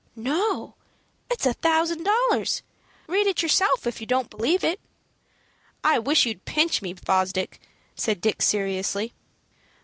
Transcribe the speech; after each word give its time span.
"No, 0.15 0.73
it's 1.29 1.45
a 1.45 1.53
thousand 1.53 2.05
dollars. 2.05 2.63
Read 3.05 3.27
it 3.27 3.43
yourself 3.43 3.85
if 3.85 4.01
you 4.01 4.07
don't 4.07 4.31
believe 4.31 4.63
it." 4.63 4.79
"I 5.83 5.99
wish 5.99 6.25
you'd 6.25 6.43
pinch 6.43 6.81
me, 6.81 6.95
Fosdick," 6.95 7.59
said 7.95 8.19
Dick, 8.19 8.41
seriously. 8.41 9.13